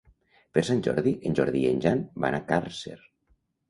Per 0.57 0.63
Sant 0.69 0.81
Jordi 0.87 1.13
en 1.31 1.39
Jordi 1.41 1.63
i 1.63 1.71
en 1.75 1.87
Jan 1.87 2.05
van 2.27 2.43
a 2.43 2.45
Càrcer. 2.53 3.01